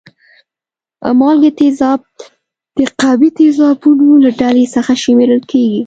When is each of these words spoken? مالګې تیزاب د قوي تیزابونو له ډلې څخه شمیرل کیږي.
مالګې 1.19 1.51
تیزاب 1.59 1.99
د 2.77 2.79
قوي 3.01 3.29
تیزابونو 3.39 4.07
له 4.23 4.29
ډلې 4.39 4.65
څخه 4.75 4.91
شمیرل 5.03 5.41
کیږي. 5.51 5.79